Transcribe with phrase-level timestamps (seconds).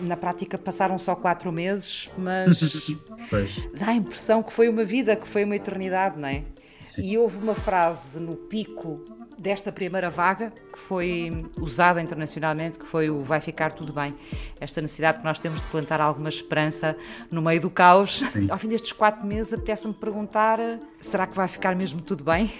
[0.00, 2.60] Na prática passaram só quatro meses, mas
[3.78, 6.44] dá a impressão que foi uma vida, que foi uma eternidade, não é?
[6.80, 7.02] Sim.
[7.02, 9.04] E houve uma frase no pico
[9.38, 11.30] desta primeira vaga que foi
[11.60, 14.14] usada internacionalmente, que foi o vai ficar tudo bem.
[14.60, 16.96] Esta necessidade que nós temos de plantar alguma esperança
[17.30, 18.18] no meio do caos.
[18.18, 18.50] Sim.
[18.50, 20.58] Ao fim destes quatro meses, apetece-me perguntar:
[20.98, 22.52] será que vai ficar mesmo tudo bem?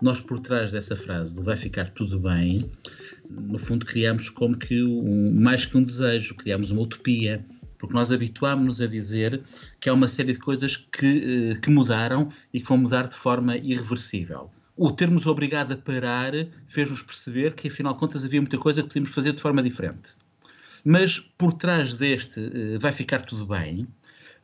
[0.00, 2.70] Nós por trás dessa frase do vai ficar tudo bem,
[3.28, 7.44] no fundo criamos como que um, mais que um desejo, criamos uma utopia,
[7.78, 9.42] porque nós habituámos-nos a dizer
[9.80, 13.14] que há uma série de coisas que, eh, que mudaram e que vão mudar de
[13.14, 14.50] forma irreversível.
[14.76, 16.32] O termos obrigado a parar
[16.66, 20.10] fez-nos perceber que, afinal de contas, havia muita coisa que podíamos fazer de forma diferente.
[20.84, 23.86] Mas por trás deste uh, vai ficar tudo bem,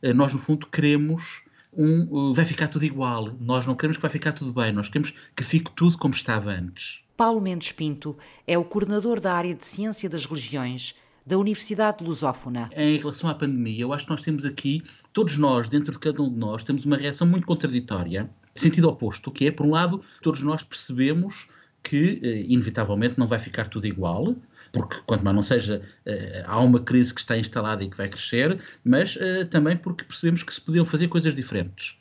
[0.03, 1.43] uh, nós, no fundo, queremos
[1.77, 3.33] um, vai ficar tudo igual.
[3.39, 6.51] Nós não queremos que vai ficar tudo bem, nós queremos que fique tudo como estava
[6.51, 7.03] antes.
[7.17, 12.69] Paulo Mendes Pinto é o coordenador da área de Ciência das Religiões da Universidade Lusófona.
[12.75, 16.21] Em relação à pandemia, eu acho que nós temos aqui, todos nós, dentro de cada
[16.21, 20.01] um de nós, temos uma reação muito contraditória, sentido oposto, que é, por um lado,
[20.21, 21.47] todos nós percebemos
[21.85, 24.35] que, eh, inevitavelmente, não vai ficar tudo igual,
[24.71, 28.09] porque quanto mais não seja, uh, há uma crise que está instalada e que vai
[28.09, 31.95] crescer, mas uh, também porque percebemos que se podiam fazer coisas diferentes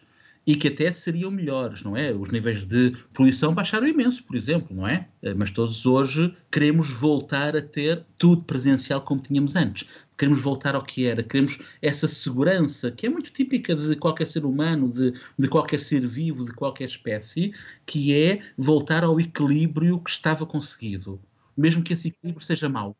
[0.46, 2.12] e que até seriam melhores, não é?
[2.12, 5.08] Os níveis de poluição baixaram imenso, por exemplo, não é?
[5.22, 9.88] Uh, mas todos hoje queremos voltar a ter tudo presencial como tínhamos antes.
[10.16, 14.44] Queremos voltar ao que era, queremos essa segurança que é muito típica de qualquer ser
[14.44, 17.52] humano, de, de qualquer ser vivo, de qualquer espécie,
[17.84, 21.20] que é voltar ao equilíbrio que estava conseguido
[21.56, 22.96] mesmo que esse equilíbrio seja mau.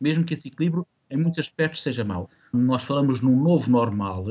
[0.00, 2.28] Mesmo que esse equilíbrio, em muitos aspectos, seja mau.
[2.52, 4.24] Nós falamos num novo normal,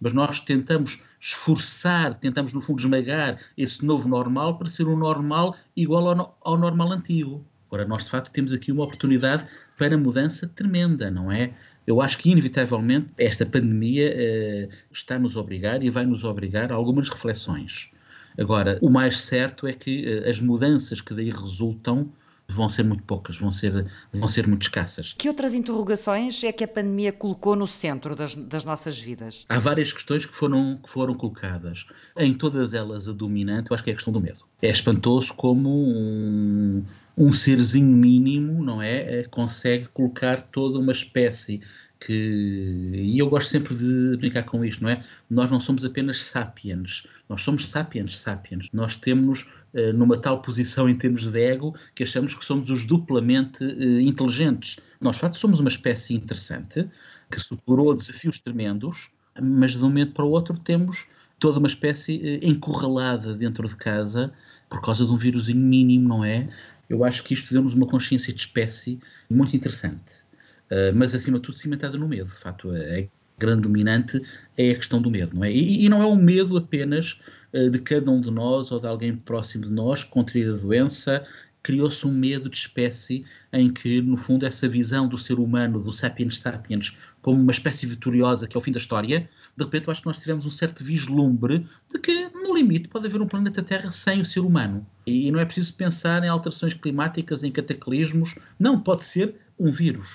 [0.00, 5.56] mas nós tentamos esforçar, tentamos, no fundo, esmagar esse novo normal para ser um normal
[5.76, 7.44] igual ao, ao normal antigo.
[7.70, 9.46] Ora, nós, de facto, temos aqui uma oportunidade
[9.78, 11.54] para mudança tremenda, não é?
[11.86, 16.74] Eu acho que, inevitavelmente, esta pandemia eh, está-nos a obrigar e vai nos obrigar a
[16.74, 17.90] algumas reflexões.
[18.38, 22.12] Agora, o mais certo é que eh, as mudanças que daí resultam
[22.54, 25.14] vão ser muito poucas, vão ser, vão ser muito escassas.
[25.16, 29.44] Que outras interrogações é que a pandemia colocou no centro das, das nossas vidas?
[29.48, 31.86] Há várias questões que foram, que foram colocadas.
[32.16, 34.44] Em todas elas, a dominante, eu acho que é a questão do medo.
[34.62, 36.84] É espantoso como um,
[37.16, 39.24] um serzinho mínimo, não é?
[39.24, 41.60] Consegue colocar toda uma espécie
[42.00, 42.92] que.
[42.94, 45.04] E eu gosto sempre de brincar com isto, não é?
[45.28, 48.68] Nós não somos apenas sapiens, nós somos sapiens, sapiens.
[48.72, 49.42] Nós temos
[49.74, 54.00] uh, numa tal posição em termos de ego que achamos que somos os duplamente uh,
[54.00, 54.78] inteligentes.
[55.00, 56.88] Nós, de facto, somos uma espécie interessante
[57.30, 59.10] que superou desafios tremendos,
[59.40, 61.06] mas de um momento para o outro temos
[61.38, 64.32] toda uma espécie uh, encurralada dentro de casa
[64.68, 66.48] por causa de um vírusinho mínimo, não é?
[66.88, 70.29] Eu acho que isto deu-nos uma consciência de espécie muito interessante.
[70.70, 72.28] Uh, mas acima de tudo cimentada no medo.
[72.28, 73.08] De facto, a
[73.38, 74.20] grande dominante
[74.56, 75.50] é a questão do medo, não é?
[75.50, 77.20] E, e não é um medo apenas
[77.52, 81.26] uh, de cada um de nós ou de alguém próximo de nós contrair a doença.
[81.62, 85.92] Criou-se um medo de espécie em que, no fundo, essa visão do ser humano, do
[85.92, 89.92] sapiens sapiens, como uma espécie vitoriosa que é o fim da história, de repente eu
[89.92, 93.62] acho que nós tivemos um certo vislumbre de que, no limite, pode haver um planeta
[93.62, 94.86] Terra sem o ser humano.
[95.06, 98.36] E não é preciso pensar em alterações climáticas, em cataclismos.
[98.58, 100.08] Não, pode ser um vírus.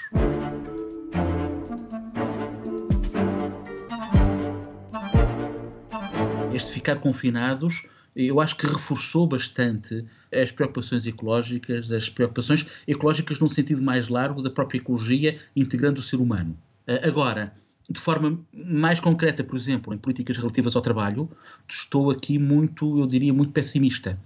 [6.53, 7.83] Este ficar confinados
[8.15, 14.41] eu acho que reforçou bastante as preocupações ecológicas, as preocupações ecológicas num sentido mais largo
[14.41, 16.57] da própria ecologia, integrando o ser humano.
[16.87, 17.53] Ah, agora,
[17.89, 21.29] de forma mais concreta, por exemplo, em políticas relativas ao trabalho,
[21.67, 24.17] estou aqui muito, eu diria, muito pessimista.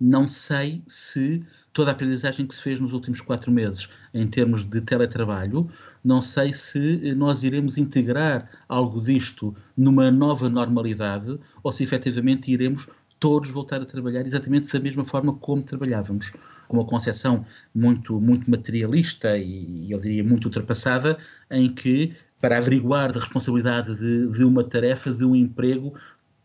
[0.00, 4.64] Não sei se toda a aprendizagem que se fez nos últimos quatro meses em termos
[4.64, 5.68] de teletrabalho,
[6.04, 12.88] não sei se nós iremos integrar algo disto numa nova normalidade ou se efetivamente iremos
[13.22, 16.32] todos voltar a trabalhar exatamente da mesma forma como trabalhávamos.
[16.66, 21.16] Com uma concepção muito, muito materialista e, eu diria, muito ultrapassada,
[21.48, 25.94] em que para averiguar da responsabilidade de, de, uma tarefa, de um emprego,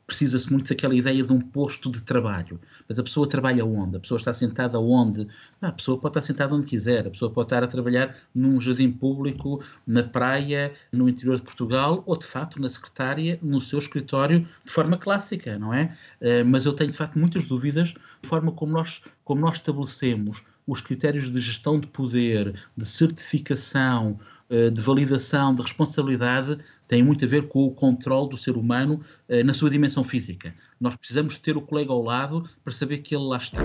[0.07, 2.59] precisa-se muito daquela ideia de um posto de trabalho.
[2.88, 3.98] Mas a pessoa trabalha onde?
[3.98, 5.27] A pessoa está sentada onde?
[5.62, 8.59] Ah, a pessoa pode estar sentada onde quiser, a pessoa pode estar a trabalhar num
[8.62, 13.77] jardim público, na praia, no interior de Portugal, ou de facto na secretária, no seu
[13.77, 15.94] escritório, de forma clássica, não é?
[16.21, 20.42] Uh, mas eu tenho de facto muitas dúvidas de forma como nós, como nós estabelecemos
[20.65, 26.57] os critérios de gestão de poder, de certificação, de validação, de responsabilidade,
[26.88, 30.53] tem muito a ver com o controle do ser humano uh, na sua dimensão física.
[30.79, 33.61] Nós precisamos ter o colega ao lado para saber que ele lá está.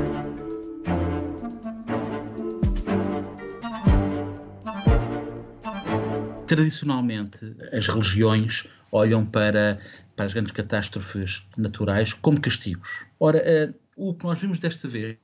[6.47, 9.81] Tradicionalmente, as religiões olham para,
[10.15, 13.07] para as grandes catástrofes naturais como castigos.
[13.19, 15.17] Ora, uh, o que nós vimos desta vez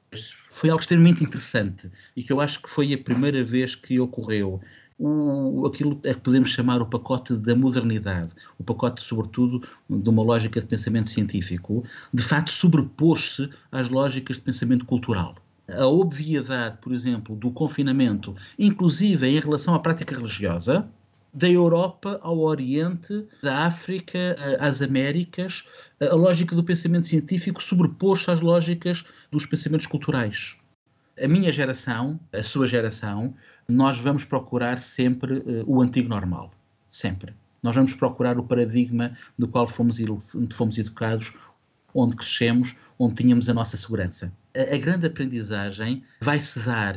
[0.52, 4.61] foi algo extremamente interessante e que eu acho que foi a primeira vez que ocorreu.
[4.99, 10.25] O, aquilo é que podemos chamar o pacote da modernidade, o pacote, sobretudo, de uma
[10.25, 15.37] lógica de pensamento científico, de facto sobrepôs-se às lógicas de pensamento cultural.
[15.69, 20.89] A obviedade, por exemplo, do confinamento, inclusive em relação à prática religiosa,
[21.33, 25.65] da Europa ao Oriente, da África às Américas,
[26.00, 30.56] a lógica do pensamento científico sobrepôs-se às lógicas dos pensamentos culturais.
[31.23, 33.35] A minha geração, a sua geração,
[33.69, 36.53] nós vamos procurar sempre uh, o antigo normal.
[36.88, 37.35] Sempre.
[37.62, 39.99] Nós vamos procurar o paradigma do qual fomos,
[40.53, 41.35] fomos educados,
[41.94, 44.32] onde crescemos, onde tínhamos a nossa segurança.
[44.56, 46.97] A, a grande aprendizagem vai se dar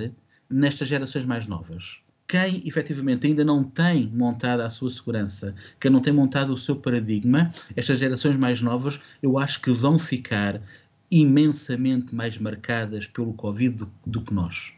[0.49, 2.01] nestas gerações mais novas
[2.31, 6.77] quem efetivamente ainda não tem montado a sua segurança, quem não tem montado o seu
[6.77, 10.61] paradigma, estas gerações mais novas, eu acho que vão ficar
[11.11, 14.73] imensamente mais marcadas pelo Covid do, do que nós.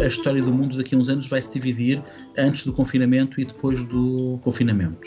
[0.00, 2.02] A história do mundo daqui a uns anos vai se dividir
[2.38, 5.06] antes do confinamento e depois do confinamento.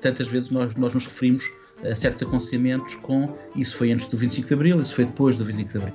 [0.00, 1.50] Tantas vezes nós, nós nos referimos
[1.82, 3.24] a certos aconselhamentos com
[3.54, 5.94] isso foi antes do 25 de Abril, isso foi depois do 25 de Abril.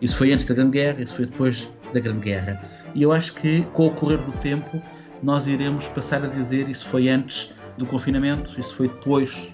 [0.00, 2.70] Isso foi antes da Grande Guerra, isso foi depois da Grande Guerra.
[2.94, 4.82] E eu acho que, com o correr do tempo,
[5.22, 9.50] nós iremos passar a dizer isso foi antes do confinamento, isso foi depois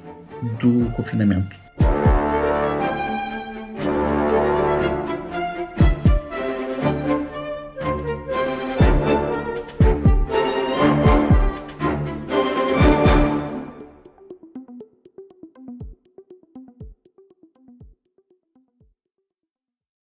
[0.61, 1.66] do confinamento.